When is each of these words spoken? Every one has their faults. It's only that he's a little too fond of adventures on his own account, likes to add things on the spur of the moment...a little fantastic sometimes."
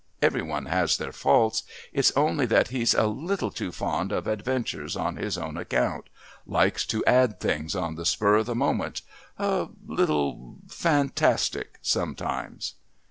Every 0.19 0.41
one 0.41 0.65
has 0.65 0.97
their 0.97 1.11
faults. 1.11 1.61
It's 1.93 2.09
only 2.17 2.47
that 2.47 2.69
he's 2.69 2.95
a 2.95 3.05
little 3.05 3.51
too 3.51 3.71
fond 3.71 4.11
of 4.11 4.25
adventures 4.25 4.95
on 4.95 5.15
his 5.17 5.37
own 5.37 5.57
account, 5.57 6.05
likes 6.47 6.87
to 6.87 7.05
add 7.05 7.39
things 7.39 7.75
on 7.75 7.93
the 7.93 8.05
spur 8.07 8.37
of 8.37 8.47
the 8.47 8.55
moment...a 8.55 9.67
little 9.85 10.55
fantastic 10.67 11.77
sometimes." 11.83 12.73